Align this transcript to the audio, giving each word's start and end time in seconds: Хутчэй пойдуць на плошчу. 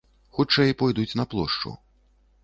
Хутчэй 0.37 0.71
пойдуць 0.79 1.17
на 1.19 1.25
плошчу. 1.33 1.75